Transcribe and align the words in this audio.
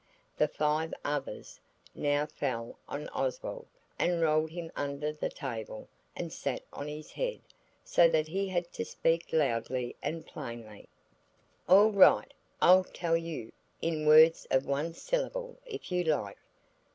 The 0.35 0.47
five 0.47 0.95
others 1.05 1.59
now 1.93 2.25
fell 2.25 2.79
on 2.89 3.07
Oswald 3.09 3.67
and 3.99 4.19
rolled 4.19 4.49
him 4.49 4.71
under 4.75 5.11
the 5.13 5.29
table 5.29 5.87
and 6.15 6.33
sat 6.33 6.63
on 6.73 6.87
his 6.87 7.11
head 7.11 7.39
so 7.83 8.09
that 8.09 8.27
he 8.27 8.47
had 8.49 8.73
to 8.73 8.83
speak 8.83 9.31
loudly 9.31 9.95
and 10.01 10.25
plainly. 10.25 10.89
THE 10.89 11.67
FIVE 11.67 11.67
OTHERS. 11.67 11.67
"All 11.85 11.91
right! 11.91 12.33
I'll 12.63 12.83
tell 12.83 13.15
you–in 13.15 14.07
words 14.07 14.47
of 14.49 14.65
one 14.65 14.95
syllable 14.95 15.59
if 15.67 15.91
you 15.91 16.03
like. 16.03 16.39